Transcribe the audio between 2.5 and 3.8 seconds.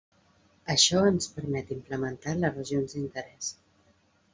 Regions d'Interès.